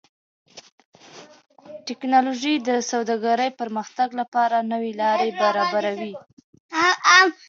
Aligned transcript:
ټکنالوژي 1.87 2.53
د 2.67 2.69
سوداګرۍ 2.91 3.49
پرمختګ 3.61 4.09
لپاره 4.19 4.57
نوې 4.71 4.91
لارې 5.01 5.29
برابروي. 5.41 6.13